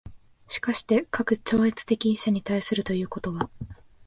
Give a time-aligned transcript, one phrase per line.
[0.47, 3.51] 而して、かく超越的一者に対するということは、